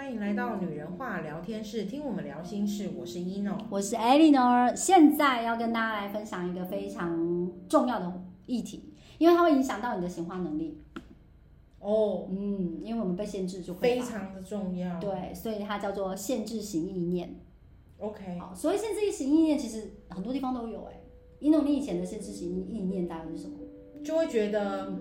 [0.00, 2.88] 欢迎来到女人话聊天室，听我们聊心事。
[2.96, 4.74] 我是 Eno，我是 Eleanor。
[4.74, 8.10] 现在要跟大家来分享一个非常重要的
[8.46, 10.80] 议题，因为它会影响到你的显化能力。
[11.80, 14.98] 哦，嗯，因为我们被限制就非常的重要。
[14.98, 17.38] 对，所以它叫做限制型意念。
[17.98, 21.02] OK，好，所以限制型意念其实很多地方都有哎。
[21.42, 23.58] Eno，你以前的限制型意念大概是什么？
[24.02, 24.94] 就会觉得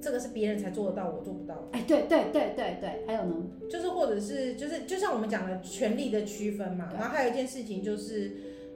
[0.00, 1.68] 这个是别人才做得到，我做不到。
[1.72, 3.34] 哎，对对对对对，还有呢，
[3.70, 8.32] 就是或者是就是就像我们讲的权力的区分嘛，然后还有一件事情就是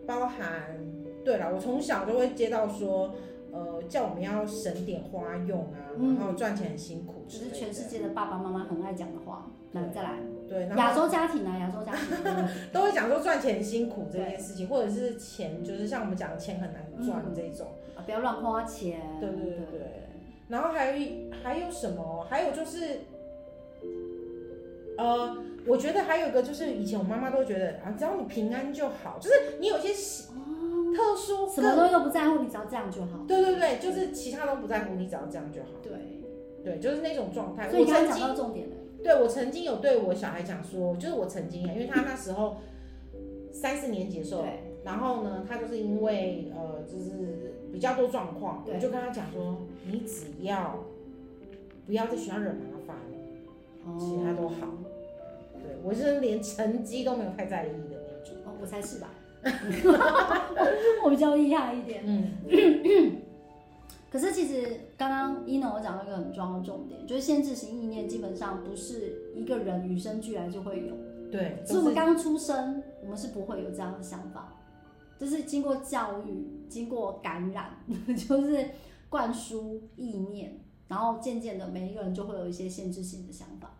[0.06, 0.78] 包含，
[1.24, 3.14] 对了，我从小就会接到说，
[3.52, 9.50] 呃，叫我们要省点花用啊，然后赚钱很辛苦，就是全世界的爸爸妈妈很爱讲的话。
[9.72, 17.66] 来，再来，对，亚洲家庭啊，亚洲家庭 都会讲说赚钱很辛苦这件事情，或者是钱，就是像我们讲的钱很难赚这种。
[17.96, 19.00] 啊不要乱花钱。
[19.20, 20.03] 对对对对。
[20.48, 21.08] 然后还有
[21.42, 22.26] 还有什么？
[22.28, 23.00] 还有就是，
[24.98, 25.36] 呃，
[25.66, 33.24] 我觉得还有一个就是，以前我妈妈都觉得啊，只要你平安就好，就是你有些特殊，什么东西都不在乎，你只要这样就好。
[33.26, 35.68] 对对对，就是其他都不在乎，你只要这样就好。
[35.82, 35.92] 对
[36.62, 37.68] 对，就是那种状态。
[37.68, 38.76] 所以你刚刚讲到重点了。
[39.02, 42.56] 对，我曾经有对我小孩讲说，就是我曾经，因为他那时候
[43.52, 44.44] 三四年级的时候，
[44.82, 50.78] 然后呢，他就是因为呃，就是比较多状况，我就跟他讲说，你只要
[51.84, 52.96] 不要在学校惹麻烦，
[53.84, 54.68] 哦、其他都好。
[55.54, 58.36] 对，我是连成绩都没有太在意的那种。
[58.46, 59.10] 哦，我才是吧，
[61.04, 62.04] 我比较厉害一点。
[62.06, 63.16] 嗯。
[64.12, 64.64] 可是其实
[64.96, 70.94] 刚刚 Eno 我讲到一个很重要的重点，就是限制型意念基本上不是一个人与生俱来就会有，
[71.32, 74.54] 对，是我们刚出生，我们是不会有这样的想法，
[75.24, 77.78] 就是经过教育、经过感染，
[78.14, 78.68] 就是
[79.08, 83.78] 灌输意念，然后渐渐的每一个人就会有一些限制性的想法。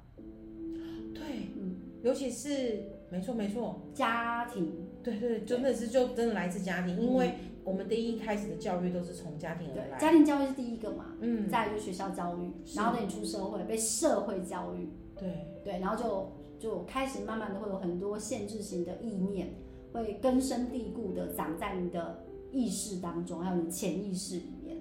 [1.15, 7.35] 对，嗯，尤其是没错没错，家庭，对对，真的是就真的来自家庭，因为。
[7.65, 19.55] 我们第一开始的教育都是从家庭而来，家庭教育是第一个嘛，嗯，再来就是学校教育，然后等你出社会被社会教育，对对，然后就就开始慢慢的会有很多限制性的意念，
[20.03, 24.77] 会根深蒂固的长在你的意识当中，还有你潜意识里面。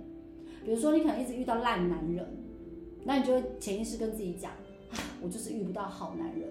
[0.65, 2.25] 比如说你可能一直遇到烂男人，
[3.03, 4.51] 那你就会潜意识跟自己讲，
[5.21, 6.49] 我就是遇不到好男人。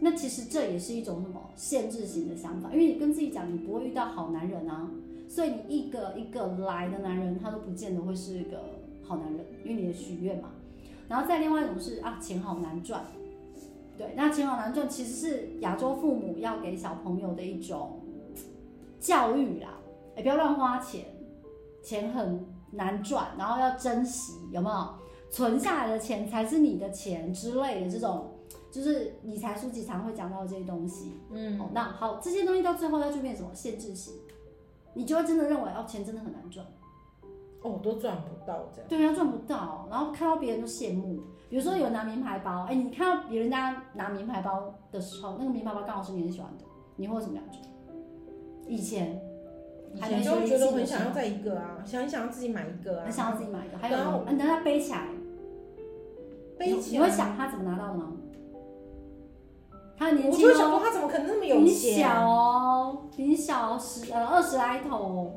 [0.00, 4.90] 那其实这也是一种什么限制型的想法，因为你跟自己讲你不会遇到好男人啊。
[5.28, 8.62] 所以你一个一个来的男人，他都不见得会是一个
[9.02, 10.50] 好男人，因为你的许愿嘛。
[11.08, 13.04] 然后再另外一种是啊，钱好难赚。
[14.02, 18.00] 对，那钱好难赚，其实是亚洲父母要给小朋友的一种
[18.98, 19.78] 教育啦。
[20.16, 21.06] 哎，不要乱花钱，
[21.84, 24.94] 钱很难赚，然后要珍惜，有没有？
[25.30, 28.32] 存下来的钱才是你的钱之类的这种，
[28.72, 31.14] 就是理财书籍常会讲到的这些东西。
[31.30, 33.54] 嗯，好，那好，这些东西到最后要就变什么？
[33.54, 34.14] 限制型。
[34.94, 36.66] 你就会真的认为哦，钱真的很难赚，
[37.62, 38.88] 哦，都赚不到这样。
[38.88, 41.20] 对啊，赚不到，然后看到别人都羡慕。
[41.48, 46.64] 比如说有拿名牌包，哎，你看到别人家拿名牌包的时候，那个名牌包刚好是你很喜欢的，
[46.96, 47.58] 你会有什么感觉？
[48.66, 49.20] 以前，
[49.94, 53.76] 以前就会觉得我很想要再一个啊，想想要自己买一个啊，很想要自己买一个。
[53.76, 55.08] 还有，你等他背起来，
[56.58, 58.12] 背起来，你会想他怎么拿到的吗？
[59.98, 61.64] 他年轻，我就想说他怎么可能那么有钱？
[61.66, 65.32] 比你小哦，比你小十呃二十来头，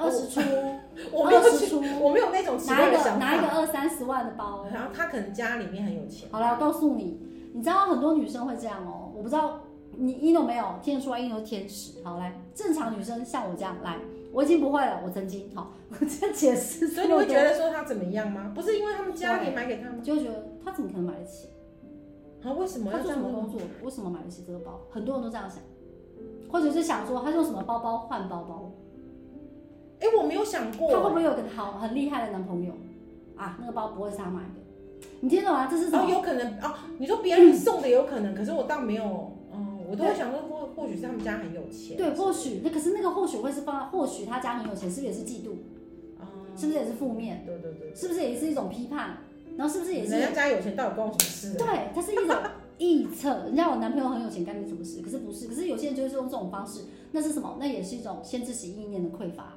[0.00, 0.40] 二十出，
[1.12, 6.28] 我没有出，我没有那种拿一个拿一个二三十万的包，然后他可能家里面很有钱。
[6.32, 7.20] 好了，我告诉你，
[7.52, 9.60] 你知道很多女生会这样哦，我不知道
[9.96, 12.02] 你 Eno 没有听得出来 Eno 是天使。
[12.02, 13.98] 好来，正常女生像我这样来，
[14.32, 16.88] 我已经不会了，我曾经好， 我这样解释。
[16.88, 18.52] 所以你会觉得说他怎么样吗？
[18.54, 21.48] 不是因为他们家里买给他们，就会觉得他怎么可能买得起？
[22.42, 22.90] 他为什么？
[22.90, 23.60] 他做什么工作？
[23.82, 24.80] 为什么买得起这个包？
[24.90, 25.58] 很多人都这样想，
[26.50, 28.70] 或者是想说他用什么包包换包包？
[30.00, 32.72] 哎，我没有想过，他会不会有个好很厉害的男朋友
[33.36, 33.56] 啊？
[33.60, 35.06] 那个包不会是他买的？
[35.20, 35.66] 你听懂吗？
[35.70, 36.02] 这是什么？
[36.04, 36.88] 哦，有可能啊。
[36.98, 39.36] 你说别人送的有可能，可是我倒没有。
[39.52, 41.96] 嗯，我都会想说，或或许是他们家很有钱。
[41.96, 45.50] 对，或许那可是那个或许会是放，或许他家很有钱，是不是也是嫉妒？
[46.18, 46.24] 啊，
[46.56, 47.44] 是不是也是负面？
[47.44, 49.18] 对对对，是不是也是一种批判？
[49.56, 51.58] 然后是不是也是人家家有钱，到底关我什么事？
[51.58, 52.36] 对，它是一种
[52.78, 53.28] 臆测。
[53.46, 55.02] 人家我男朋友很有钱，干你什么事？
[55.02, 56.82] 可是不是，可是有些人就是用这种方式，
[57.12, 57.56] 那是什么？
[57.58, 59.54] 那也是一种限制型意念的匮乏，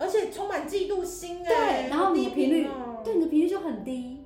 [0.00, 1.84] 而且充满嫉妒心哎。
[1.84, 2.68] 对，然后你的频率，
[3.04, 4.24] 对你的频率就很低。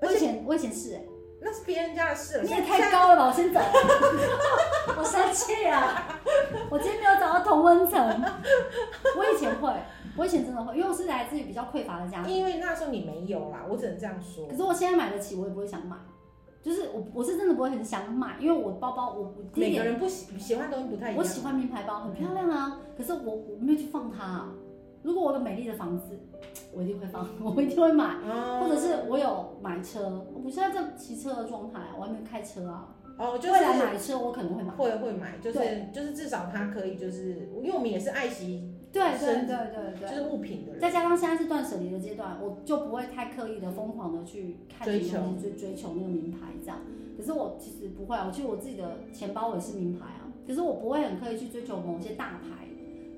[0.00, 1.02] 我以前我以前是哎，
[1.42, 2.44] 那是别人家的事了。
[2.44, 3.26] 你也太高了吧！
[3.26, 3.60] 我先走，
[4.96, 6.20] 我生气啊！
[6.70, 8.24] 我今天没有找到同温层。
[9.16, 9.70] 我以前会。
[10.16, 12.32] 我以前真的会，因为我是来自于比较匮乏的家庭。
[12.32, 14.46] 因为那时候你没有啦，我只能这样说。
[14.46, 15.96] 可是我现在买得起，我也不会想买。
[16.62, 21.18] 就是我我是真的不会很想买，因为我包包我每个人不喜喜欢的东西不太一样。
[21.18, 24.48] 我喜欢名牌包，很漂亮啊，可是我我没有去放它啊。
[25.04, 26.18] 如果我有美丽的房子，
[26.74, 32.96] 我一定会放， 我一定会买，哦、或者是我有买车，我不现在在骑车的状态，我还没开车啊。
[33.16, 35.58] 哦，就是未来买车我可能会买，会会买，就是
[35.92, 40.80] 就是至少它可以就是，因为我们也是爱惜，对对对对对，就是物品的人。
[40.80, 46.78] 再加上现在是断舍离的阶段，我就不会太刻意的疯狂的去看追求追追求那个名牌这样。
[47.16, 52.66] 可是我其实不会，我其实我自己的钱包也是名牌啊，可是我不会很刻意去追求某些大牌。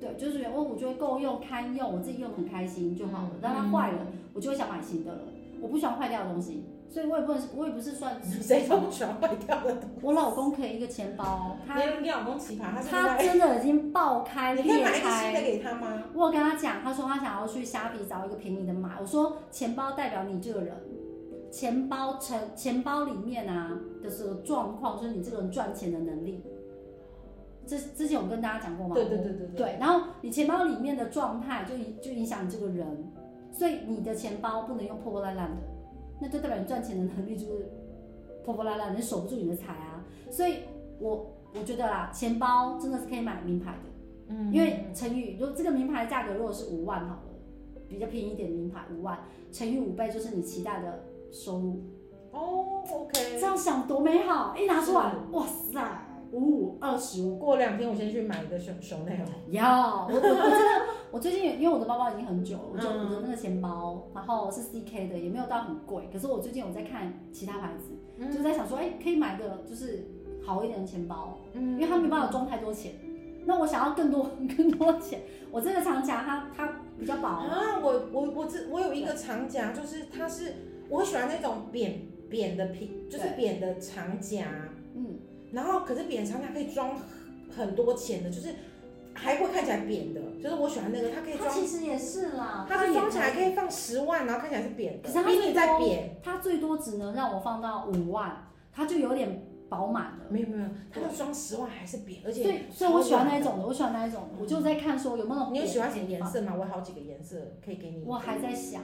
[0.01, 3.31] 对，就是我我觉得够用、堪用，我自己用很开心就好了。
[3.41, 5.21] 但它坏了，我就会想买新的了。
[5.61, 9.97] 我不喜欢坏掉的东西，所以我也不能，我也不是算谁都不喜欢坏掉的东西。
[10.03, 14.69] 我老公可以一个钱包，他你老公奇葩，他他真的已经爆开裂开。
[14.69, 16.03] 你可以买一个新的给他吗？
[16.13, 18.99] 我有跟他讲，他说他想要去虾皮找一个便宜的买。
[19.01, 20.77] 我说钱包代表你这个人，
[21.51, 26.43] 钱包成钱包里面啊的这个状况，就是你这个人赚钱的能力。
[27.67, 28.95] 这之前我跟大家讲过吗？
[28.95, 29.57] 对对对对对。
[29.57, 33.13] 对，然后你钱包里面的状态就影就影响你这个人，
[33.51, 35.57] 所以你的钱包不能用破破烂烂的，
[36.21, 37.71] 那就代表你赚钱的能力就是
[38.45, 40.05] 破破烂烂，你守不住你的财啊。
[40.31, 40.59] 所以
[41.01, 43.89] 我我觉得啦，钱包真的是可以买名牌的，
[44.29, 47.21] 嗯，因为乘以如果这个名牌的价格如果是五万好了，
[47.89, 49.19] 比较便宜一点的名牌五万
[49.51, 51.83] 乘以五倍就是你期待的收入。
[52.33, 56.06] 哦，OK，这样想多美好，一拿出来，哇塞！
[56.33, 59.27] 五五二十五，过两天我先去买一个熊熊那种。
[59.51, 66.09] 要，我我我真的，我最近因为我的包包已经很久了，我就我的那个钱包，然后是 CK 的，也没有到很贵。
[66.13, 70.07] 可是我最近有在看其他牌子，嗯、就在想说，哎、欸，可以买个就是
[70.45, 72.93] 好一点的钱包，嗯，因为它没办法装太多钱。
[73.49, 75.21] 那我想要更多 更多钱，
[75.53, 77.79] 我这个长夹它它比较薄啊。
[77.81, 80.55] 我我我这我有一个长夹，就是它是
[80.89, 84.76] 我喜欢那种扁扁的皮，就是扁的长夹，嗯。
[85.57, 86.91] 然后，可是扁长夹可以装
[87.57, 88.51] 很多钱的，就是
[89.15, 91.49] 还会看起来扁的，就是我喜欢那个，它可以装。
[91.49, 95.09] 它其实也是啦，它是装起来可以放十万，然后看起来是扁的。
[95.09, 100.27] 可是它比你在扁，它最多只能让我放到五万，它就有点饱满了。
[100.29, 104.29] 没有没有，它要装十万还是扁，而且对，所以我喜欢那一种的，我喜欢那一种的。
[104.39, 105.51] 我就在看说有没有。
[105.53, 106.53] 你有喜欢什么颜色吗？
[106.55, 108.05] 我有好几个颜色可以给你。
[108.05, 108.83] 我还在想，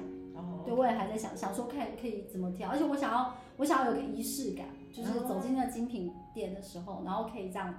[0.65, 4.69] 对，我也还在想，想说看可以怎么挑，而且我想要，我想要有个仪式感。
[4.93, 7.75] 就是走进那精品店的时候，然后可以这样，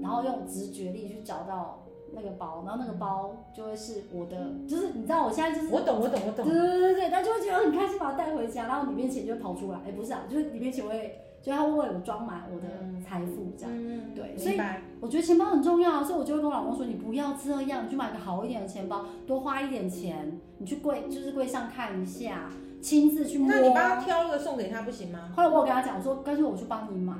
[0.00, 1.82] 然后用直觉力去找到
[2.14, 12.68] 那个包，然后那个包就会是我的，就是你知道我现在就是我懂我懂我懂，对对对对，他就会觉得很开心，把它带回家，然后里面钱就会跑出来，哎，不是啊，就是里面钱会，就他会为我装满我的
[13.04, 14.58] 财富这样，嗯、对，所以
[15.00, 22.48] 我觉得钱包很重要，所以我就会跟我老公说，你不要这样，你去买个好一点的钱包，多花一点钱，你去柜就是柜上看一下。
[22.84, 25.32] 亲自去摸，那你帮他挑一个送给他不行吗？
[25.34, 27.14] 后来我有跟他讲，我说干脆我去帮你买。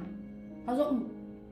[0.66, 1.08] 他说嗯，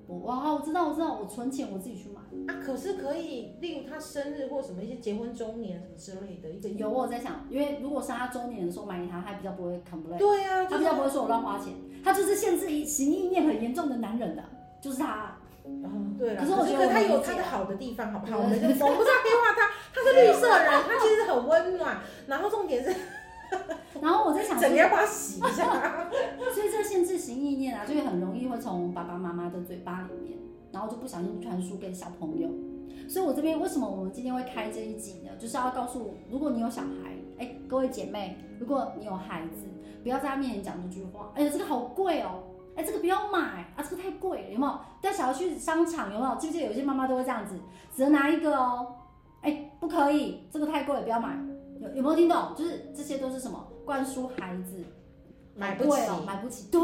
[0.06, 2.20] 我哇，我知道我知道，我存钱我自己去买。
[2.52, 6.68] 啊，可是可以，例如他生日或什么一些结婚周年什么之类的一个。
[6.68, 10.18] 有我在想，因为如果是他周年的时候买给他，他比较不会 complain。
[10.18, 11.72] 对啊，他比较不会说我乱花钱，
[12.04, 14.44] 他就是限制一行意念很严重的男人的，
[14.82, 15.38] 就是他。
[15.64, 16.40] 嗯，对了。
[16.40, 18.38] 可是我觉得他有他的好的地方，好不好？
[18.40, 22.94] 我们就我不知道黑化他，他是绿色人，他其实很温暖，然后重点是。
[24.00, 25.64] 然后我在想，整天要把它洗一下。
[26.54, 30.38] 所以这个限制型意念啊，就会很容易会从爸爸妈妈的嘴巴里面，
[30.72, 32.48] 然后就不小心传输给小朋友。
[33.08, 35.30] 所以我这边为什么我们今天会开这一集呢？
[35.38, 39.66] 就是要告诉，如果你有小孩，哎，各位姐妹，如果你有孩子，
[40.02, 41.30] 不要在他面前讲这句话。
[41.34, 42.44] 哎呀，这个好贵哦，
[42.76, 44.78] 哎，这个不要买啊，这个太贵了，有没有？
[45.00, 46.36] 带小孩去商场，有没有？
[46.36, 47.58] 记不记得有些妈妈都会这样子，
[47.94, 48.94] 只能拿一个哦，
[49.42, 51.36] 哎，不可以，这个太贵了，不要买。
[51.82, 52.54] 有有没有听懂？
[52.56, 53.68] 就是这些都是什么？
[53.84, 54.84] 灌输孩子
[55.56, 56.70] 买不起，买不起。
[56.70, 56.80] 对，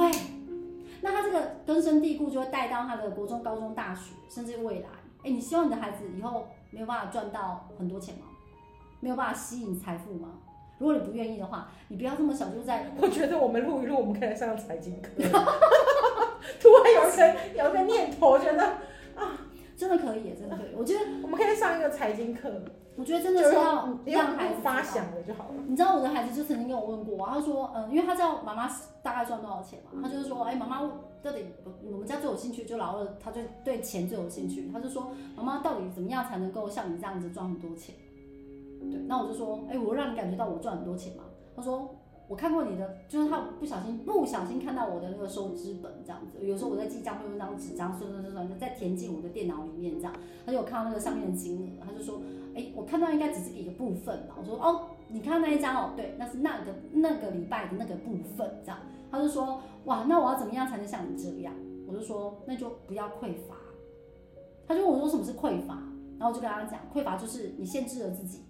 [1.00, 4.88] 那他这个根深蒂固，就会带到他的国中、高中、大学，甚至未来。
[5.22, 8.22] 哎，你希望你的孩子以后没有办法赚到很多钱吗？
[9.00, 10.30] 没有办法吸引财富吗？
[10.78, 12.90] 如果你不愿意的话，你不要这么小就在。
[13.00, 15.10] 我觉得我们录一录，我们可以来上财经课。
[16.60, 18.64] 突然有一个有一个念头，我觉得
[19.14, 19.38] 啊，
[19.78, 20.74] 真的可以，真的可以。
[20.76, 22.60] 我觉得我们可以上一个财经课。
[22.96, 25.54] 我觉得真的是要让孩子发想的就好了。
[25.68, 28.68] 你知道我的孩子就曾经跟我问过，他说，嗯，因为他知道妈妈
[29.04, 30.80] 大概赚多少钱嘛，他就是说，哎，妈妈
[31.22, 31.44] 到底
[31.84, 37.94] 我们家最有兴趣就老二，他就对钱最有兴趣，他就说，妈妈到底怎么样才能够像你这样子赚很多钱？
[38.80, 41.22] 对，那我就说，哎，我让你感觉到我赚很多钱嘛？
[41.54, 41.88] 他说，
[42.28, 50.12] 我看过你的，就是他不小心不小心看到我的那个收支本这样子，有时候我在记账会用那张纸张算算算算，再填进我的电脑里面这样，
[50.44, 52.20] 他就看到那个上面的金额，他就说。
[52.54, 54.34] 哎，我看到应该只是一个部分吧。
[54.36, 58.80] 我说哦，你看到那一张哦，对，那是那个那个礼拜的那个部分，这样。
[59.12, 61.54] 他就说，哇，那我要怎么样才能像你这样？
[61.86, 63.54] 我就说，那就不要匮乏。
[64.66, 65.74] 他就问我说，什么是匮乏？
[66.18, 68.40] 然后我就跟他讲，匮乏就是你限制了自己，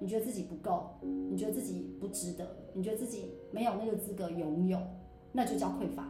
[0.00, 4.78] 你觉得自己不够，你觉得自己不值得，你觉得自己没有那个资格拥有，
[5.32, 6.04] 那就叫匮乏。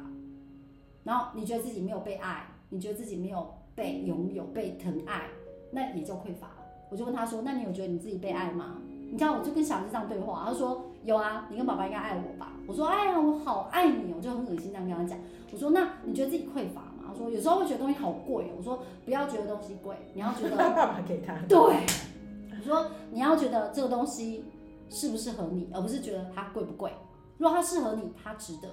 [1.02, 5.22] 然后你觉得自己没有被爱，你觉得自己没有被拥有、被疼爱，
[5.70, 6.50] 那也叫匮乏。
[6.90, 8.76] 我就问他说，那你有觉得你自己被爱吗？
[9.10, 12.52] 你知道，我就跟小孩子这样对话，他说有啊，你跟爸爸应该爱我吧？
[12.66, 15.18] 我说哎呀，我好爱你，我就很恶心这样跟他讲。
[15.50, 17.04] 我说那你觉得自己匮乏吗？
[17.08, 18.52] 他说有时候会觉得东西好贵。
[18.54, 21.34] 我说不要觉得东西贵，你要觉得 爸爸给他。
[21.48, 24.44] 对，我说你要觉得这个东西
[24.90, 26.92] 适不适合你，而不是觉得它贵不贵。
[27.38, 28.68] 如果它适合你，它值得，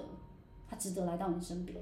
[0.68, 1.78] 它值得来到你身边。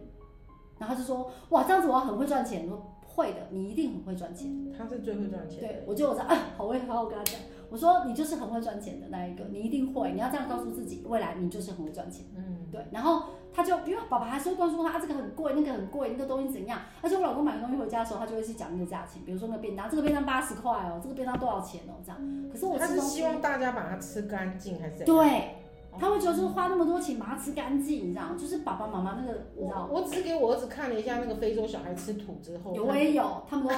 [0.78, 2.64] 然后他就说哇，这样子我很会赚钱。
[2.64, 4.72] 我说会的，你一定很会赚钱。
[4.76, 5.60] 他是最会赚钱。
[5.60, 7.40] 对，我就我在啊，好会，好好跟他讲。
[7.74, 12.24] 我说你就是很会赚钱的那一个，你一定会，你要这样告诉自己，未来你就是很会赚钱。
[12.36, 12.80] 嗯，对。
[12.92, 16.78] 然后他就因为爸爸还是会告诉他，啊，这个很贵，那个很贵，那个东西怎样？
[17.02, 22.48] 而且我老公买东西回家的时候，他就会去讲那个价钱，比如说那个便当，这个便当八十块哦，这个便当多少钱哦，这样。
[22.52, 25.16] 可是我他是希望大家把它吃干净，还是怎样？
[25.16, 25.56] 对，
[25.98, 28.36] 他会觉得说花那么多钱把它吃干净，你知道？
[28.38, 29.88] 就是爸爸妈妈那个，你知道？
[29.90, 33.74] 我只是给我儿子看了一下那个非洲小孩吃土之后，有我也有，他们都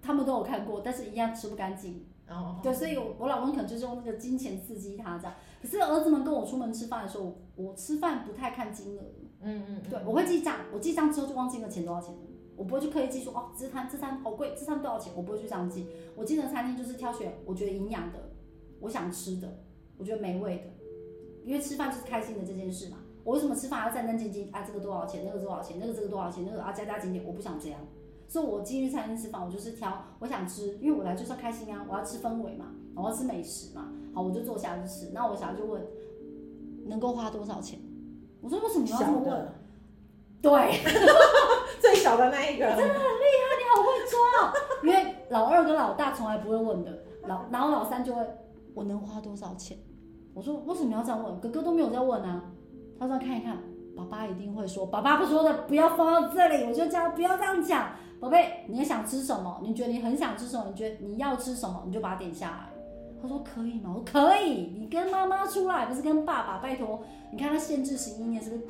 [0.00, 2.06] 他们都有看过，但是一样吃不干净。
[2.34, 5.34] 哦，对，所以我我老公可能就是用那个金钱刺激他这样。
[5.60, 9.02] 可是儿子们跟我出门吃饭的时候，我吃饭不太看金额。
[9.40, 9.82] 嗯嗯。
[9.88, 12.20] 对，我会记账，我记账之后就忘记那钱多少钱了。
[12.56, 15.12] 我不会去刻意记说哦，这餐这餐好贵，这餐多少钱？
[15.16, 15.86] 我不会去这样记。
[16.16, 18.18] 我记得餐厅就是挑选我觉得营养的，
[18.80, 19.48] 我想吃的，
[19.96, 20.64] 我觉得美味的。
[21.44, 22.98] 因为吃饭就是开心的这件事嘛。
[23.24, 24.52] 我为什么吃饭要战战兢兢？
[24.52, 25.22] 啊，这个多少钱？
[25.24, 25.78] 那个多少钱？
[25.80, 26.44] 那个这个多少钱？
[26.44, 27.80] 那个啊加加减减，我不想这样。
[28.32, 33.92] 所以，我进去餐厅吃饭，我就是挑我想吃，因为我来就是要开心啊，我要吃氛围嘛，我要吃美食嘛。
[34.14, 35.10] 好，我就坐下去吃。
[35.12, 35.82] 那我小孩就问，
[36.86, 37.78] 能够花多少钱？
[38.40, 39.24] 我说为什么你要这么问？
[39.24, 39.54] 的
[40.40, 40.50] 对，
[41.78, 44.18] 最小的那一个，真的很厉害，你好会抓。
[44.82, 48.26] 因为老二跟老大从来不会问的，老然后老三就会，
[48.72, 49.76] 我能花多少钱？
[50.32, 51.38] 我说为什么要这样问？
[51.38, 52.44] 哥哥都没有在问啊。
[52.98, 53.58] 他说看一看，
[53.94, 57.90] 爸爸一定会说，爸爸不说的不要放到这里，我就叫不要这样讲。
[58.22, 59.58] 宝贝，你也想吃什么？
[59.64, 60.66] 你觉得你很想吃什么？
[60.68, 61.82] 你觉得你要吃什么？
[61.84, 62.68] 你就把它点下来。
[63.20, 63.90] 他说可以吗？
[63.92, 64.76] 我说可以。
[64.78, 66.58] 你跟妈妈出来，不是跟爸爸。
[66.58, 67.02] 拜托，
[67.32, 68.62] 你看他限制型意念是不是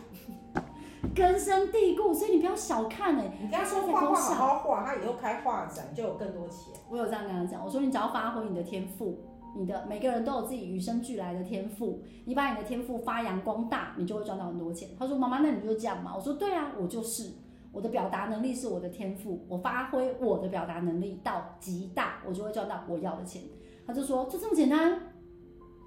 [1.14, 2.14] 根深蒂固？
[2.14, 3.38] 所以你不要小看哎、欸。
[3.42, 6.72] 你跟他说画画好好画，他以后开画展就有更多钱。
[6.88, 9.18] 我有这样跟他讲，我说你只要发挥你的天赋，
[9.54, 14.88] 你的每个人都有自己与生俱来的天赋，你把你的天赋发扬光大，你就会赚到很多钱。
[14.98, 16.14] 他说妈妈，那你就这样嘛。
[16.16, 17.30] 我说对啊，我就是。
[17.72, 23.42] 我的表达能力是我的天赋，我发挥我的表达能力到极大，我就会赚到我要的钱。
[23.86, 25.14] 他就说，就这么简单，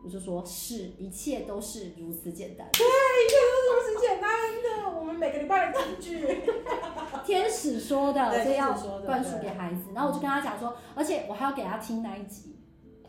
[0.04, 2.68] 我就说是，一切都是如此简单。
[2.74, 4.32] 对，一切都是如此简单
[4.64, 5.00] 的。
[5.00, 6.28] 我们每个礼拜讲句，
[7.24, 8.74] 天使说的，所以要
[9.06, 9.92] 灌输给孩子。
[9.94, 12.58] 然后我就跟他讲说，而且我还要给他听那一集。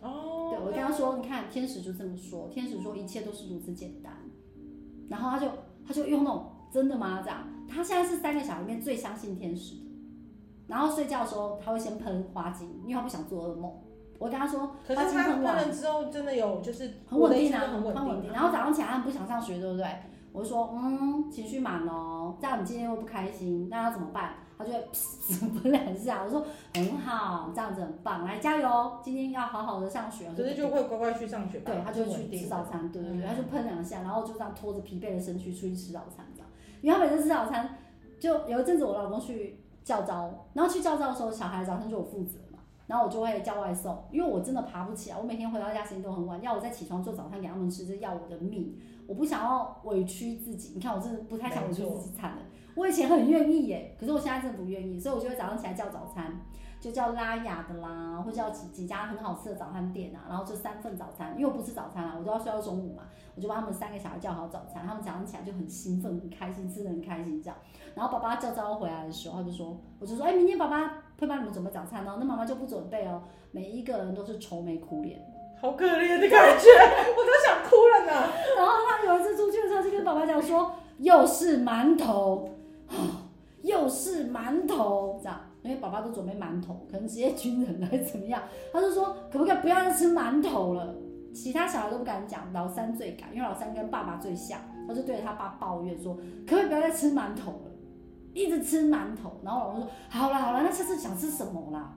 [0.02, 0.50] 哦。
[0.50, 4.12] 对，我跟他说，你看天使就这么说，天使说一切都是如此简单。
[5.08, 5.50] 然后他就
[5.86, 6.52] 他就用那种。
[6.70, 7.20] 真的吗？
[7.22, 9.80] 这样，他现在是三个小孩里面最相信天使的。
[10.66, 13.72] 然后睡觉的时候，他会先喷花精，因为他不想做噩梦。
[14.18, 18.32] 我跟他说，可是他喷了之后，真的有就是很稳定啊，很稳定。
[18.32, 19.86] 然后早上起来他不想上学，对不对？
[20.32, 24.34] 我就说，嗯，情绪满哦，这样你今天又不开心，那要怎么办？
[24.58, 24.88] 他就会
[25.62, 26.22] 喷两下。
[26.24, 26.44] 我说
[26.74, 30.30] 很好，这样子很棒，来加油，今天要好好的上学。
[30.36, 31.60] 可是就会乖乖去上学。
[31.60, 36.26] 对，他就去吃早餐，对对对，他就喷两下，然后就这样拖着疲惫的身躯出去吃早餐。
[36.86, 37.68] 因为他每次吃早餐，
[38.20, 48.78] 就有一阵子我老公去教招，然后去教招的时候，小孩早餐就我负责嘛，然后我就会叫外送，因为我真的爬不起来，我每天回到家时间都很晚，要我再起床做早餐给他们吃，这要我的命，
[49.08, 52.38] 我不想要委屈自己，你看我真的不太想委屈自己惨了，
[52.76, 56.40] 我以前很愿意耶，可是我现在真的不愿意，所以我就会早上起来叫早餐。
[56.86, 63.02] 就叫拉雅的啦，或叫几几家很好吃的早餐店啊，然后就三份早餐，因为我不吃早餐啊，我都要睡到中午嘛，
[63.34, 67.58] 我就帮他们三个小孩叫好早餐，他们早上起来就很兴奋、很开心，吃的很开心这样。
[67.96, 75.20] 然后爸爸叫早回来的时候，他就说，我就说，哎、欸，明天爸爸会帮你们准备早餐哦，那妈妈就不准备哦，每一个人都是愁眉苦脸，
[75.60, 76.68] 好可怜的感觉，
[77.18, 78.30] 我都想哭了呢。
[78.56, 82.48] 然后他有一次出去的时候，就跟爸爸讲说，又是馒头，
[83.62, 85.40] 又是馒头这样。
[85.66, 88.42] 因为爸爸都准备馒头，可能职业军人还是怎么样，
[88.72, 90.94] 他就说可不可以不要再吃馒头了？
[91.34, 94.58] 其他小孩都不敢讲，老三最敢，因为老三跟爸爸最像，
[94.88, 97.70] 他就对着他爸抱怨说，可不可以不要再吃馒头了？
[98.32, 101.94] 一直吃馒头，然后老公说好了好了，那下次想吃什么啦？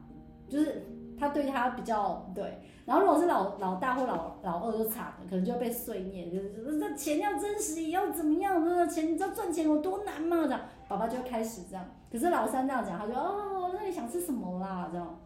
[0.49, 0.85] 就是
[1.17, 2.61] 他对他比较对。
[2.85, 8.63] 然后如果是老老大或老老二就惨了，可能就被碎念，就是这钱要珍惜，要怎么样？
[8.63, 10.37] 这个钱你知道赚钱有多难吗？
[10.43, 11.85] 这样，爸爸就开始这样。
[12.11, 14.89] 可是老三这样讲，他就哦，那你想吃什么啦？
[14.91, 15.19] 这样，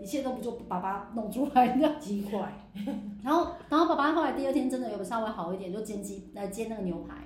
[0.00, 2.40] 一切都不就爸爸弄出来的鸡块。
[3.22, 7.16] 然后然后爸爸后来第二天真的有稍微好一点，就煎鸡来煎那个牛排，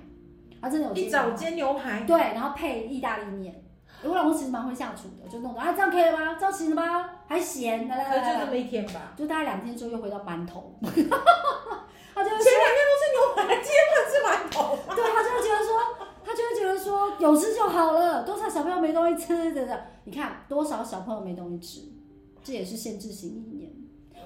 [0.61, 3.61] 他真的有一早煎牛排，对，然后配意大利面。
[4.03, 6.35] 我老公其实蛮会下厨的，就弄的啊，这样可以了吗？
[6.37, 7.09] 这样行了吗？
[7.27, 10.77] 还咸，来来来，就这么一天吧，就大概两天之后又回到馒头。
[10.83, 14.77] 他就前两天都是牛排，今天吃馒头。
[14.93, 15.79] 对，他就会觉得说，
[16.85, 19.77] 说，有吃就好了，多少小朋友没东西吃，对不对？
[20.03, 21.87] 你看多少小朋友没东西吃，
[22.43, 23.71] 这也是限制性意念。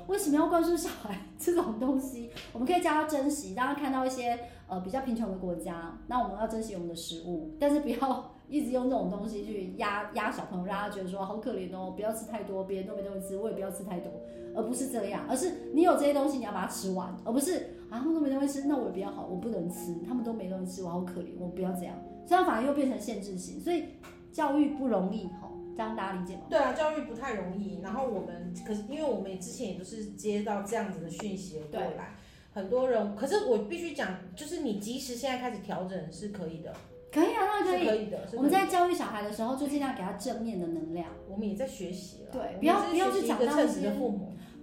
[0.07, 2.29] 为什么要灌输小孩这种东西？
[2.51, 4.37] 我们可以教他珍惜，让他看到一些
[4.67, 8.31] 呃比较贫穷的国家，那我们要珍惜我们的食物，但是不要。
[8.49, 14.11] 一直用这种东西去压压小朋友，让他觉得说好可怜哦，不要吃太多，别人都没东西吃，我也不要吃太多，
[14.55, 21.93] 而不是这样，而是你有这些东西，你要把它吃完，而不是啊他们都没东西吃，那我也比较好，我不能吃，他们都没东西吃，我好可怜，我不要这样，
[22.29, 23.85] 这样反而又变成限制性，所以
[24.31, 26.41] 教育不容易哈，这样大家理解吗？
[26.47, 32.15] 对啊，教育不太容易，然后我们可是因为我们之前也都是接到这样子的讯息过来，
[32.53, 36.71] 很多人，可是我必须讲，就是你即使现在开始调整是可以的。
[37.11, 37.87] 可以啊，那可以。
[37.87, 38.19] 可以的。
[38.33, 41.09] 我们在教育小孩的时候，就尽量给他正面的能量。
[41.27, 42.29] 我们也在学习了。
[42.31, 43.91] 对，不要不要去讲到一些，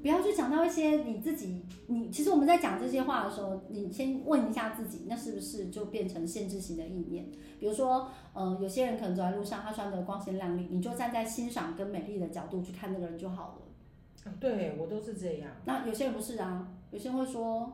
[0.03, 7.27] 不要去讲到一些你自己，你其实我们在讲这些话的时候，你先问一下自己，那是不是就变成限制型的意念？
[7.59, 14.31] 比如说，呃，有些人可能走在路上，他穿的光鲜亮丽，你就站在欣赏跟美丽的角度去看那个人就好了。
[14.31, 15.51] 啊，对，我都是这样。
[15.65, 17.73] 那有些人不是啊，有些人会说，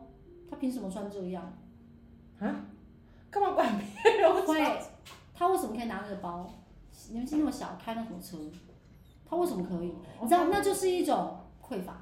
[0.49, 1.52] 他凭什么穿这样？
[2.38, 2.67] 啊？
[3.31, 4.47] 干嘛管别人？
[4.47, 4.81] 会，
[5.35, 6.50] 他为什么可以拿那个包？
[7.11, 8.38] 年纪那么小，开那什么车？
[9.29, 9.93] 他为什么可以？
[10.21, 12.00] 你知道，那就是一种匮乏。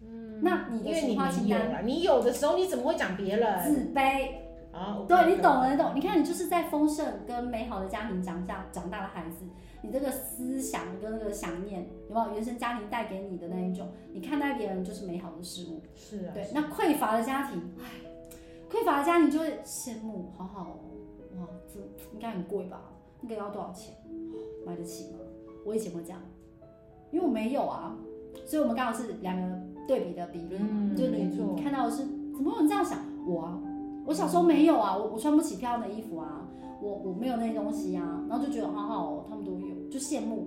[0.00, 0.40] 嗯。
[0.42, 3.62] 那你的情话清单，你有的时候你怎么会讲别人？
[3.62, 4.30] 自卑。
[4.72, 5.04] 啊。
[5.08, 5.92] 对，你懂了，你懂。
[5.94, 9.44] 你看，你就是在丰盛跟美好的家庭长下长大的孩子，
[9.82, 13.88] 你这个思想跟那个想念，有没有原生家庭带给你的那一种？
[14.12, 15.82] 你看待别人就是美好的事物。
[15.94, 16.30] 是啊。
[16.34, 17.84] 对，那匮乏的家庭，唉。
[18.70, 21.80] 匮乏的家庭就会羡慕，好好哦，哇，这
[22.12, 22.82] 应该很贵吧？
[23.22, 23.94] 那个要多少钱？
[24.66, 25.18] 买得起吗？
[25.64, 26.20] 我以前会这样，
[27.10, 27.96] 因为我没有啊，
[28.44, 32.04] 所以我们刚好是两个对比的比例，嗯、就你你看到的是
[32.36, 32.98] 怎么有人这样想？
[33.26, 33.58] 我啊，
[34.06, 36.46] 我小时候没有啊，我我穿不起漂亮的衣服啊，
[36.80, 40.46] 我我没有那些东西啊，然后就觉得好好哦，他们都有，就羡慕。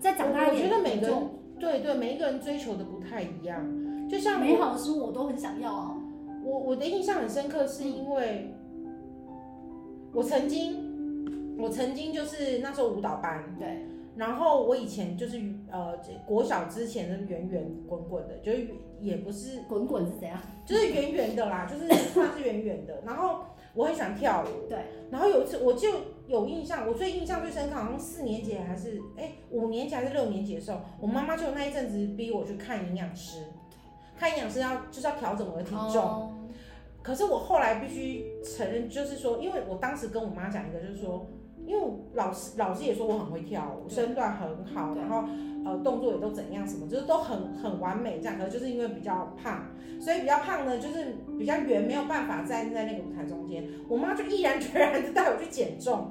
[0.00, 1.16] 再长大一点，我觉得每个人
[1.58, 3.64] 对对每一个人追求的不太一样，
[4.08, 5.96] 就像美好的事物我都很想要啊。
[6.44, 8.52] 我我的印象很深刻，是因为
[10.12, 18.66] 我曾经，我曾经就是那时候舞蹈班，对，然后我以前就是呃国小之前的圆圆滚滚的，就是
[19.00, 23.02] 也不是滚滚是怎样， 就是圆圆的啦，就是 算是圆圆的。
[23.06, 23.40] 然后
[23.74, 24.78] 我很喜欢跳舞，对。
[25.10, 25.88] 然后有一次我就
[26.26, 33.44] 有印象，我最印象最深刻，好像四年级还是哎五年级还是六年级的时候，我妈妈就那一阵子逼我去看营养师。
[34.14, 36.30] 看营养师要就是要调整我的体重，oh.
[37.02, 41.26] 可是我后来必须承认，就是说，因为我当时跟我妈讲一个，就是说，
[41.66, 45.24] 因为老师老师也说我很会跳舞，身段很好，然后
[45.64, 48.36] 呃动作也都怎样什么，就是都很很完美这样。
[48.36, 49.66] 可是就是因为比较胖，
[50.00, 53.64] 所以比较胖呢，就是比较圆，没有办法站在那个舞台中间。
[53.88, 56.10] 我妈就毅然决然的带我去减重，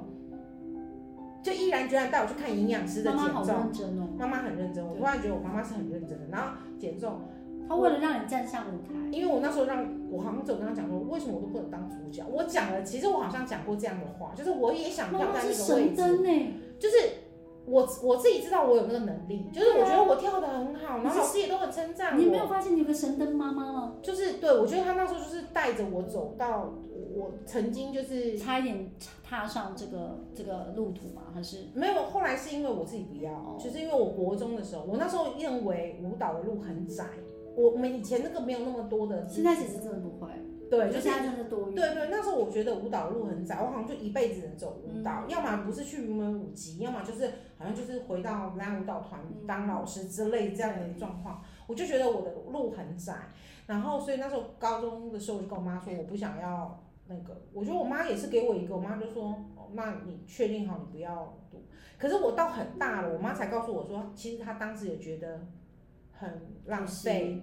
[1.42, 3.26] 就毅然决然带我去看营养师的减重。
[3.28, 7.20] 妈妈好认真哦，妈妈很认真，我突然觉得我妈妈是很认真的，然后减重。
[7.68, 12.24] 他为了让你站上舞台，因为我那时候让我好像总跟他讲说，为什么我都不能当主角？
[12.30, 16.96] 我讲了，其实我好像讲过这样的话，就是我也想要在那个位置，就是
[17.64, 22.18] 我我自己知道我有那个能力，就是我觉得我跳的很好，然后老师也都很称赞我。
[22.18, 23.94] 你没有发现你有个神灯妈妈吗？
[24.02, 26.72] 就是对，我觉得他那时候就是带着我走到
[27.14, 28.90] 我曾经就是差一点
[29.22, 32.02] 踏上这个这个路途嘛，还是没有？
[32.02, 37.04] 后来是因为我自己不要，就是因为我国中的时候，我那时候认为舞蹈的路很窄。
[37.54, 40.28] 我们以前那个没有那么多的，现在其实真的不会。
[40.70, 41.70] 对，就现在真的多。
[41.72, 47.26] 对对，那时候我觉得舞蹈路很窄，我好像就一辈子能走舞蹈，嗯、要么不是去云门舞集，要么就是
[47.58, 51.42] 好像就是回到蓝舞蹈团当老师之类这样的状况。
[51.42, 53.14] 嗯、我就觉得我的路很窄，
[53.66, 57.42] 然后所以那时候高中的时候我就跟我妈说，我不想要那个。
[57.52, 61.62] 我觉得我妈也是给我一个，我妈就说，哦，那你确定好你不要读？
[61.98, 65.38] 可是我到很大了，我妈才告诉我说，其实她当时也觉得。
[66.22, 67.42] 很浪费，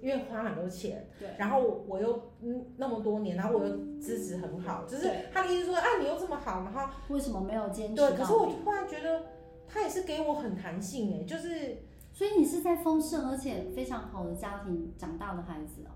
[0.00, 7.96] 因为花很多钱，对，然后我，我又嗯那么多年，然后我又资质很好，就是他的意思说，啊，你又这么好，然后为什么没有坚持？
[7.96, 9.24] 对，可是我突然觉得
[9.68, 11.78] 他也是给我很弹性哎，就是
[12.12, 15.90] 所以你是在丰盛而且非常好的家庭长大的孩子哦。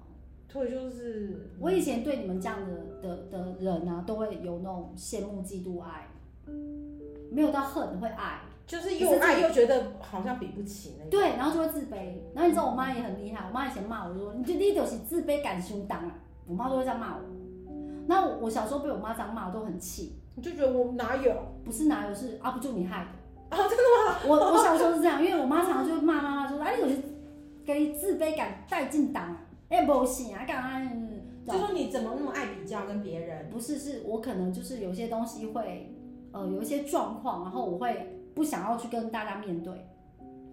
[0.53, 6.09] 对，就是我以前对你们这样的的的人啊，都会有那种羡慕、嫉妒、爱，
[7.31, 8.41] 没有到恨，会爱，
[8.71, 11.11] 就是又爱又觉得好像比不起那个。
[11.11, 12.21] 对，然后就会自卑。
[12.33, 16.15] 然后你知道我妈也很厉害，我妈以前骂我说：“你就你就是自卑感胸当啊。”
[16.47, 17.23] 我妈都会这样骂我。
[18.07, 20.21] 那我我小时候被我妈这样骂，我都很气。
[20.37, 21.35] 你就觉得我哪有？
[21.65, 23.57] 不是哪有，是啊，不就你害的。
[23.57, 24.21] 啊，真的吗？
[24.29, 27.03] 我我小时候是这样，因为我妈常常就骂妈妈说：“哎，你有些
[27.65, 30.81] 给自卑感带进党啊，哎，不行啊，干嘛？”
[31.51, 33.51] 就说你怎么那么爱比较跟别人？
[33.51, 35.93] 不是，是我可能就是有些东西会，
[36.31, 39.87] 呃，有一些状况，然后我会不想要去跟大家面对，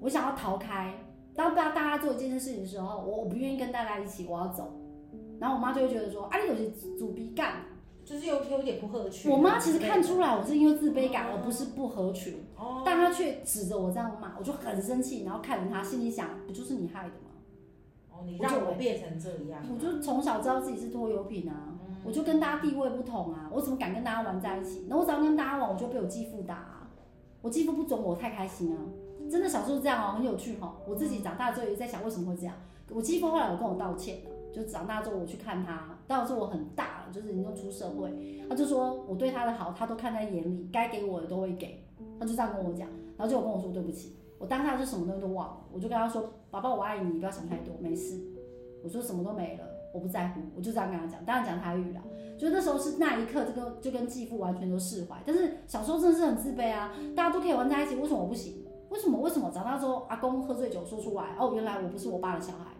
[0.01, 0.93] 我想要逃开。
[1.33, 4.73] 当大大家做一件事情的时候，我我不愿意跟大家一起，我要走。
[5.39, 6.69] 然后我妈就会觉得说：“啊，你有些
[6.99, 7.61] 主逼干。”
[8.03, 9.31] 就是有有点不合群。
[9.31, 12.43] 我妈其实看出来我是因为自卑感，而不是不合群。
[12.57, 12.83] 哦。
[12.85, 17.31] 但她却指着我这样骂，我就很生气，然后看着她，心里想：不就是你害的吗？
[18.11, 19.63] 哦，你让我变成这样。
[19.73, 21.73] 我就从小知道自己是拖油瓶啊，
[22.03, 24.87] 我就跟大家地位不同啊，我怎么敢跟大家玩在一起？
[24.89, 26.76] 那我只要跟大家玩，我就被我继父打啊。
[27.47, 28.77] 我继父不准我太开心啊，
[29.31, 30.75] 真的小时候这样哦，很有趣哈。
[30.85, 32.53] 我自己长大之后也在想，为什么会这样？
[32.89, 34.17] 我继父后来有跟我道歉。
[34.51, 38.11] 就长大之后，我去看他，到时候我很大了，就是已经出社会，
[38.49, 41.85] 他就说我对他的好，他都看在眼里，该给我的都会给，
[42.19, 42.85] 他就这样跟我讲，
[43.17, 48.19] 然后就跟我说对不起，我当下就什么东西都忘了，我就跟他说，爸爸我爱你，你不要想太多，没事，
[48.83, 52.01] 我说什么都没了，我不在乎，我就这样跟他讲，当然讲台语了，
[52.37, 58.63] 就那时候是那一刻，这个就跟继父完全都释怀，但是小时候真的是很自卑啊，大家都可以玩在一起，为什么我不行？
[58.89, 59.19] 为什么？
[59.19, 59.51] 为什么？
[59.53, 62.71] 长大之后，阿公喝醉酒说出来，哦，原来我不是我爸的小孩，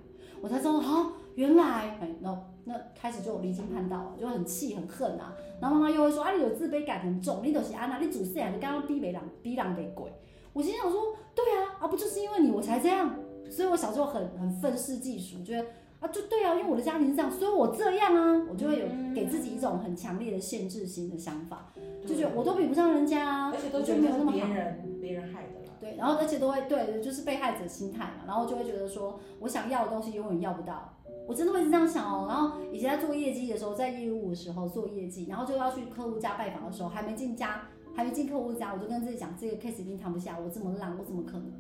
[0.42, 1.12] 我才知道啊。
[1.36, 5.34] 原来，哎，那那开始就离经叛道了，就很气很恨啊。
[5.62, 10.12] 然后妈妈又会说，啊，你有自卑感很重，你都是安娜，你主事啊，你刚刚逼没人，逼人给鬼。
[10.54, 13.14] 我心想说，对啊，啊不就是因为你我才这样，
[13.52, 15.68] 所以我小时候很很愤世嫉俗，觉得
[16.00, 21.72] 啊就对啊，因为我的家庭是这样，所以我这样啊，我就会有给自己一种很强烈的限制性的想法，
[22.06, 25.74] 就觉得我都比不上人家啊，而且都觉得是别人别人害的了。
[25.80, 30.94] 对，然后而且都会对，就是被害者心态嘛，然后就会觉得说我想要的东西永远要不到。
[31.28, 41.52] 我真的会是这样想哦，然后以前在做业绩的时候，在业务的时候做业绩，然后就要去客户家拜访的时候，还没进家，还没进客户家，我就跟自己讲，这个 case 一定谈不下，我这么烂，我怎么可能？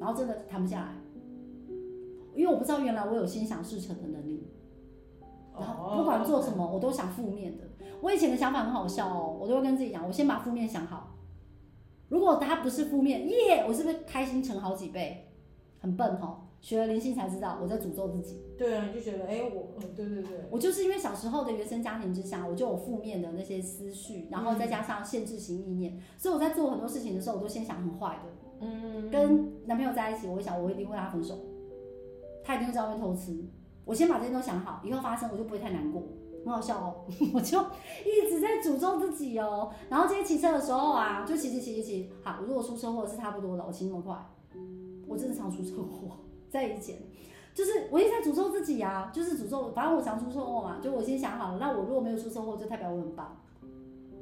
[0.00, 0.88] 然后真的谈不下来，
[2.34, 4.48] 因为我不知道原来我有心想事成的能力，
[5.58, 7.64] 然后不管做什么，我都想负面的。
[8.00, 11.16] 我以前的想法很好笑哦，我都会跟自己讲，我先把负面想好，
[12.08, 15.28] 如果它不是负面，耶，我是不是开心成好几倍？
[15.78, 16.38] 很笨哦。
[16.60, 18.40] 学了灵性才知道，我在诅咒自己。
[18.56, 28.66] 对啊，你就觉得，哎、欸，我，嗯，对对对，我就是因为小时候的原生家庭之下，我就有负面的那些思绪，然后再加上限制型意念，嗯、所以我在做很多事情的时候，我都先想很坏的。
[28.66, 29.10] 嗯。
[29.10, 31.36] 跟男朋友在一起，我会想，我一定会跟他分手，
[32.44, 33.44] 他一定会在外面偷吃。
[33.84, 36.02] 我先把这些都想好，以后发生我就不会太难过。
[36.44, 37.60] 很好笑哦， 我就
[38.04, 39.72] 一直在诅咒自己哦。
[39.88, 44.16] 然后今天骑车的时候啊，就骑骑骑骑骑，好，如果出车祸是差不多的，我骑那么快，
[45.06, 46.18] 我真的常出车祸。
[46.50, 46.96] 在以前，
[47.54, 53.36] 就是我一直在诅咒自己啊，就是诅咒，反正我常出车祸嘛，就我先想好了，那我如果没有出车祸，就代表我很棒。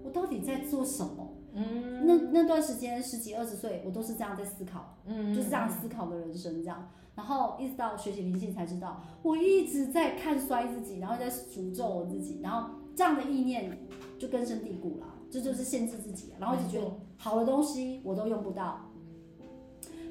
[0.04, 1.36] 我到底在做什么？
[1.54, 6.86] 嗯，那那段时间十几二十岁，我都是这样在思考，嗯，就是这样思考的人生这样。
[7.14, 13.78] 然后一直到学习灵性才知道，我一直在看衰自己，然后在诅咒我自己，然后这样的意念
[14.18, 18.90] 就根深蒂固了，这就是限制自己，然后一直觉得好的东西我都用不到，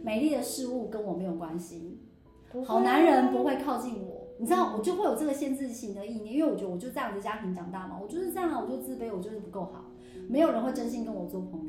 [0.03, 1.99] 美丽的事物跟我没有关系。
[2.65, 9.85] 好男人不会靠近我，你知道，我就会有这个限制性的意念，因为我觉得我就这样的家庭长大嘛，我就是这样啊，我就自卑，我就是不够好，
[10.27, 11.68] 没有人会真心跟我做朋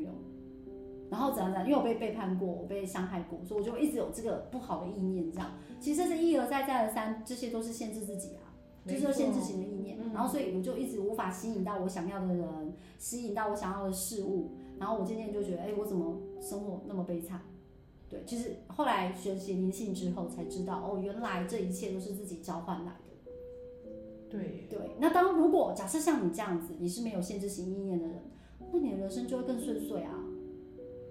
[1.11, 8.47] 然后怎样怎样，因为我被背叛过，我被伤害过，所以我就一直有这个不好的意念，这样，其实这是一而再再而三，这些都是限制自己啊，
[8.87, 17.41] 就是限制型的意念，然后所以我就一直无法吸引到我想要的人，吸引到我想要的事物，然后我渐渐就觉得，哎，我怎么生活那么悲惨？
[18.09, 23.31] 对，其实后来学习灵性之后才知道，哦，原来这一切都是自己召唤来的。
[24.29, 28.15] 对对，那当如果假设像你这样子，你是没有限制型意念的人，
[28.71, 30.13] 那你的人生就会更顺遂啊。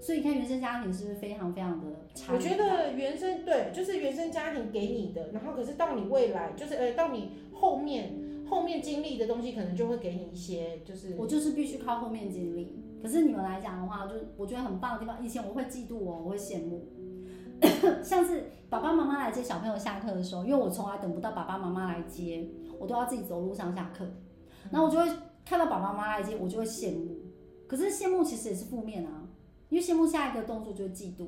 [0.01, 2.33] 所以你看原生家庭是不是非常非常的差？
[2.33, 8.15] 我觉得原生对，就是原生家庭给你的，然后可是到你未来，就是呃，到你后面
[8.49, 12.83] 后面经历的东西，可能就会给你一些，就是我就是必须靠后面经历。
[13.03, 15.25] 可是你们来讲的话，就我觉得很棒的地方。
[15.25, 16.87] 以前我会嫉妒哦，我会羡慕，
[18.03, 22.47] 像是爸爸妈妈来接小朋友下课的时候，因为我从来等不到爸爸妈妈来接，
[22.79, 24.07] 我都要自己走路上下课。
[24.71, 25.07] 然后我就会
[25.45, 27.17] 看到爸爸妈妈来接，我就会羡慕。
[27.67, 29.29] 可是羡慕其实也是负面啊，
[29.71, 31.27] 因为羡慕下一个动作就是嫉妒，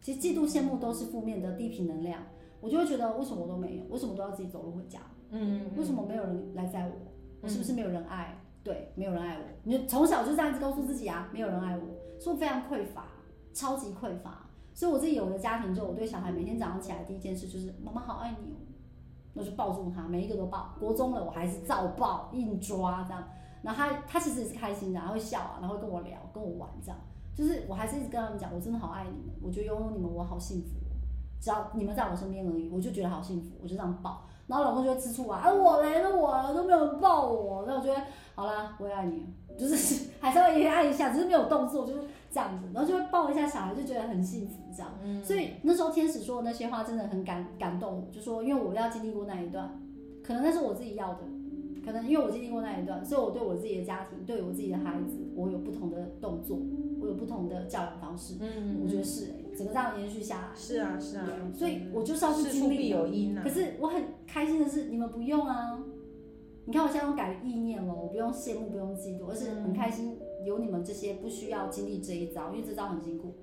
[0.00, 2.22] 其实嫉妒、羡慕都是负面的低频能量。
[2.60, 3.84] 我就会觉得，为什么我都没有？
[3.88, 5.00] 为什么都要自己走路回家？
[5.30, 6.92] 嗯，嗯，为什么没有人来载我？
[7.40, 8.36] 我是不是没有人爱？
[8.38, 9.44] 嗯、对，没有人爱我。
[9.64, 11.84] 你从小就这样子告诉自己啊，没有人爱我，
[12.20, 13.06] 所以我非常匮乏，
[13.54, 14.46] 超级匮乏。
[14.74, 18.60] 所以我自己有了家庭之后，我对小孩每天早上起来第一件事就是妈妈好爱你哦，
[19.32, 20.74] 我就抱住他，每一个都抱。
[20.78, 23.26] 国中了我还是照抱，硬抓这样。
[23.62, 27.00] 然后他他其实也是开心的，他会笑啊，然后跟我聊，跟我玩这样。
[27.40, 30.68] 就是我还是一直跟他们讲，我真的好爱你们，我觉得拥有你们我好幸福。
[31.40, 34.26] 只要你们在我身边而已，我就觉得好幸福，我就这样抱。
[34.46, 37.98] 然后老公就会吃醋啊，啊我来了我了都没有人抱我，那我觉得
[38.34, 39.24] 好啦，我也爱你，
[39.56, 44.92] 就是还是会爱一下，只是没有动作，就是这样子，然后就会抱一下小孩，就觉得很幸福这样。
[45.02, 45.24] 嗯。
[45.24, 49.80] 所以那时候天使说的那些话真的很感感动我，就说因为我要经历过那一段，
[50.22, 51.20] 可能那是我自己要的，
[51.84, 56.58] 可能因为我经历过那一段，所以我对我自己的家庭，对我自己的孩子，我有不同的动作，
[57.00, 58.34] 我有不同的教养方式。
[58.40, 59.34] 嗯，我觉得是、欸。
[59.56, 62.88] 整个这样延续下来，是啊是啊，所以我就是要去经历。
[62.88, 63.42] 有因啊。
[63.42, 65.84] 可是我很开心的是，你们不用啊。
[66.66, 73.34] 你看我现在用改意念了，我不用羡慕，不用嫉妒，而是很开心有你们这些不需要经历这一招，因为这招很辛苦。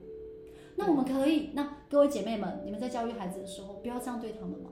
[0.76, 4.66] 那我们可以，那各位姐妹们，你们在教育孩子的时候，不要这样对他们吗？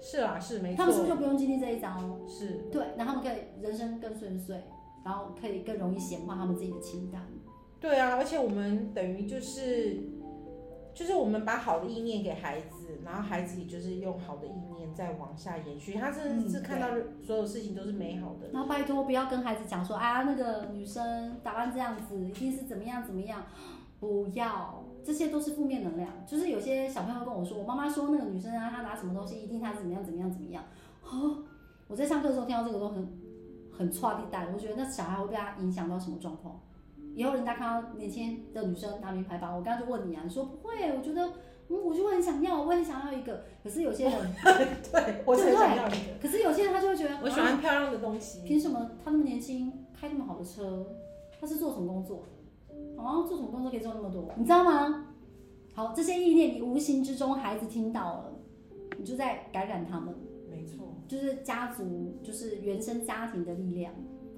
[0.00, 0.78] 是啊，是没错。
[0.78, 2.18] 他们是不是就不用经历这一招？
[2.28, 2.66] 是。
[2.70, 4.62] 对，那他们可以人生更顺遂，
[5.04, 7.22] 然后可以更容易显化他们自己的情感。
[7.80, 10.14] 对啊，而且我们等于就是。
[10.96, 16.88] 就是我们把好的意念给孩子，然后孩子也就是用好的意念再往下延续，他真的是看到
[17.22, 18.48] 所有事情都是美好的。
[18.50, 23.44] 然后拜托不要跟孩子讲说，啊那个女生打扮这样子一定是怎么样怎么样，
[24.00, 26.10] 不要，这些都是负面能量。
[26.26, 30.64] 就是有些小朋友跟我说，我妈妈说那个女生啊，她拿什么东西一定她怎么样怎么样怎么样。
[31.04, 31.44] 哦，
[31.86, 33.08] 我在上课的时候听到这个都很
[33.72, 36.60] 很挫地带，我觉得那小孩会被他影响到什么状况？
[37.14, 41.24] 以后人家看到年轻的女生拿名牌包，我刚刚就问你啊，你说不会，我觉得，
[41.68, 43.44] 嗯，我就会很想要，我也很想要一个。
[43.62, 44.34] 可是有些人，
[44.92, 45.96] 对，我是很想要一个。
[46.20, 48.42] 可是有些人他就会觉得，我喜欢漂亮的东西。
[48.44, 50.84] 凭什么他那么年轻，开那么好的车？
[51.40, 52.24] 他是做什么工作？
[52.96, 54.28] 啊，做什么工作可以做那么多？
[54.36, 55.06] 你知道吗？
[55.74, 58.32] 好，这些意念你无形之中孩子听到了，
[58.98, 60.14] 你就在感染他们。
[60.50, 63.92] 没错，就是家族，就是原生家庭的力量。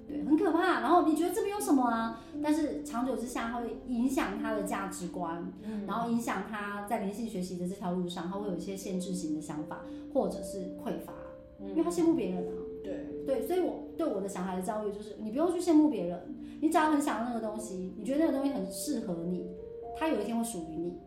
[0.09, 0.81] 对，很可怕。
[0.81, 2.25] 然后你觉得这边有什么啊？
[2.43, 11.13] 但是长久之下，它会影响他的价值观，嗯，然后影响他在灵性学习的这条路上，他会有一些限制性的想法，或者是匮乏，
[11.61, 12.53] 因为他羡慕别人啊。
[12.83, 19.51] 对对，所以我对我的小孩的教育就是，你不用去羡慕别人，你只要很想要那个东西，你觉得那个东西很适合你，
[19.97, 20.99] 它有一天会属于你，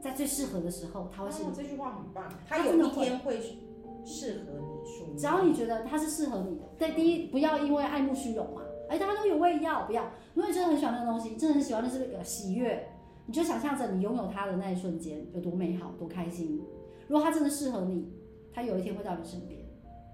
[0.00, 1.42] 在最适合的时候，它会是。
[1.44, 3.40] 你，这句话很棒，它有一天会
[4.04, 5.18] 适合你。
[5.18, 12.86] 只要你觉得它是适合你的，对，第一不要因为爱慕虚荣嘛，哎，大家都有我也要，不要，如果你真的很喜欢那个东西，真的很喜欢那是那个喜悦，
[13.26, 16.60] 你就想象着你拥有它的那一瞬间有多美好，多开心。
[17.08, 18.12] 如果它真的适合你，
[18.52, 19.60] 它有一天会到你身边，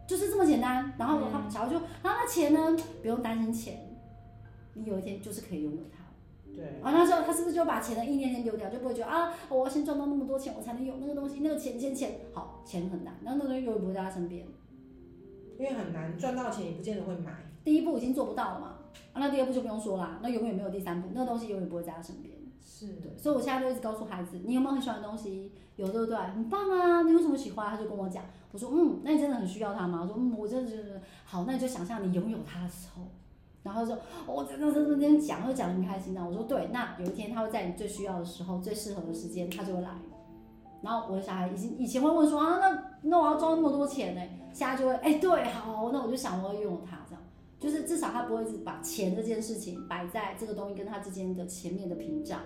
[0.06, 0.92] 就是这么简单。
[0.98, 2.76] 然后他小孩就，然后，那钱呢？
[3.02, 3.89] 不用担心钱，
[4.82, 6.00] 你有一天就是可以拥有它。
[6.54, 14.44] 对，啊，那时候他是不是就把钱的意念先丢掉，就不会觉得啊，我要先赚到那么多钱，我才能有那个东西，那个钱钱钱，好，钱很难，然后那个东西永远不会在他身边。
[15.58, 17.32] 因为很难赚到钱，也不见得会买。
[17.62, 18.66] 第一步已经做不到了嘛，
[19.12, 22.34] 啊，那第二步就不用说啦，那永远没有第三步，那个东西永远不会在他身边。
[22.62, 25.52] 是的，所以我现在就一直告诉孩子，你有没有很喜欢的东西？
[25.76, 26.16] 有，对不对？
[26.16, 27.02] 很棒啊！
[27.02, 27.70] 你有什么喜欢？
[27.70, 30.00] 他就跟我讲，我说，嗯，那你真的很需要它吗？
[30.02, 33.02] 我说，嗯，我真的觉得好，那你就想象你拥有它的时候，
[33.62, 36.24] 然后说，我真的真的真讲，会讲得很开心的。
[36.24, 39.90] 我说，对，那有一天他会在你最需要的时候，最适合的时间，他就会来。
[40.82, 44.22] 然后我的小孩以前以前会问说啊，那那我要赚那么多钱呢？
[44.52, 47.22] 现在就会哎，对，好，那我就想我要拥有它，这样
[47.60, 52.40] 就是至少他不会一直把钱这件事情摆在这个东西跟他之间的前面的屏障。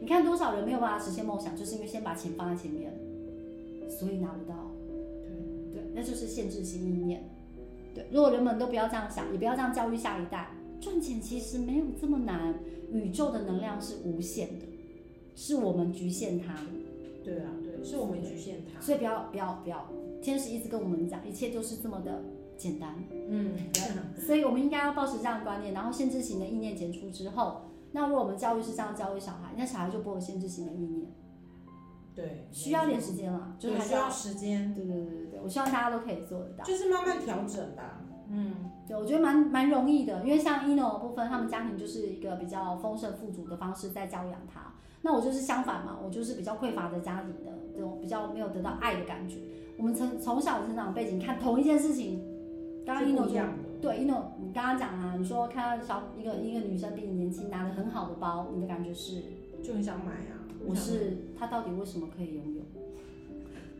[0.00, 2.90] 你看多少人没有办法实现梦想，就是因为先把钱放在前面，
[3.90, 4.54] 所以拿不到。
[5.70, 7.22] 对对，那就是限制性意念。
[7.96, 12.54] 对，如果人们都不要这样想，也不要这样教育下一代，赚钱其实没有这么难。
[12.92, 14.66] 宇宙的能量是无限的，
[15.34, 16.54] 是我们局限它。
[17.24, 19.90] 对啊，对，是我们局限它，所以不要不要不要，
[20.22, 22.22] 天使一直跟我们讲，一切都是这么的
[22.56, 23.54] 简单，嗯，
[24.16, 31.10] 所以我们应该要保持这样的观念，然后限制型的意念减除之后，那如果我们教育是这样教育小孩，那小孩就不会有限制型的意念，
[32.16, 38.00] 对，需要点时间了，就是还需要时间，对对对对对，我希望大家都可以做得到，就是慢慢调整吧，
[38.30, 38.54] 嗯，
[38.88, 44.72] 对，我觉得蛮蛮容易的，因为像 Eno 的部分，他们家庭就是一个比较丰盛富足的方式在教养他。
[45.02, 49.36] 那我就是相反嘛，我就是比较匮乏的家庭的这种比较没有得到爱的感觉。
[49.76, 52.18] 我们从从小的成长背景看同一件事情，
[52.86, 53.52] 刚刚 Eno 讲，
[53.82, 59.22] 对 Eno，你刚刚讲啊，你说看到小一个一个女生比你年轻，拿着很好的包，你的感觉是？
[59.62, 60.35] 就很想买啊。
[60.68, 62.62] 我是他到底为什么可以拥有？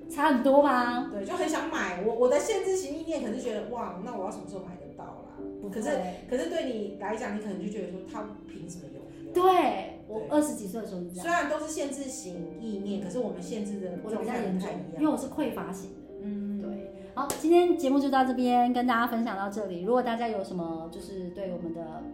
[0.09, 1.11] 差很多吧？
[1.12, 2.05] 对，就很想买。
[2.05, 5.37] 我我的限制型意念可是觉得哇，那我要什么时候买得到啦？
[5.68, 5.90] 可是
[6.31, 9.33] 可是对你来讲，你可能就觉得说他凭什么有？
[9.35, 11.22] 对，我二十几岁的时候是这样。
[11.25, 15.96] 虽然都是限制型意念，可是我们限制的我比较严重，因为我是匮乏型的。
[16.22, 16.92] 嗯，对。
[17.14, 19.83] 好，今天节目就到这边，跟大家分享到这里。
[19.83, 22.05] 如果大家有什么就是对我们的。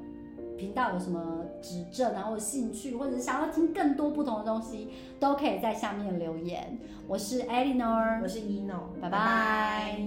[0.62, 6.78] 频道有什么指正，然后兴趣，或者是想要听更多不同的东西，都可以在下面留言。
[7.08, 9.98] 我是 Eleanor，我是 Eno，拜拜。